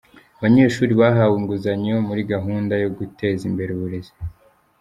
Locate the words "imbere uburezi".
3.49-4.13